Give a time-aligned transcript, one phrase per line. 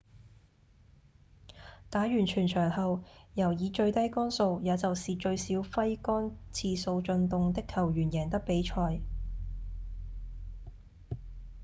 [1.91, 3.03] 打完全場後
[3.35, 8.99] 由以最低桿數也就是最少揮桿次數進洞的球員贏得比賽